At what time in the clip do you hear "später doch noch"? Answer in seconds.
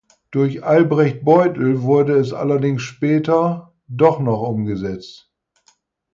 2.81-4.41